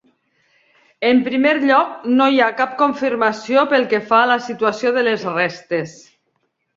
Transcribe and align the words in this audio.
En 1.09 1.19
primer 1.25 1.51
lloc, 1.65 1.91
no 2.21 2.29
hi 2.35 2.41
ha 2.45 2.47
cap 2.61 2.73
confirmació 2.79 3.65
pel 3.75 3.85
que 3.91 3.99
fa 4.07 4.23
a 4.23 4.31
la 4.31 4.39
situació 4.47 4.95
de 4.97 5.05
les 5.09 5.27
restes. 5.35 5.95